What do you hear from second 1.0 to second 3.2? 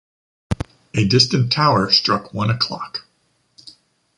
distant tower struck one o’clock.